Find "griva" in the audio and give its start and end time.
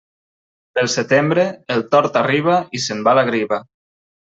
3.31-3.63